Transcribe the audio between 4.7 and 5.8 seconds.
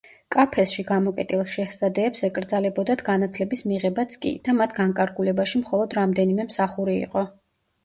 განკარგულებაში